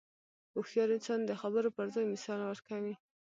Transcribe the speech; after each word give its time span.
هوښیار 0.53 0.89
انسان 0.97 1.19
د 1.25 1.31
خبرو 1.41 1.69
پر 1.77 1.87
ځای 1.93 2.05
مثال 2.13 2.39
ورکوي. 2.43 2.93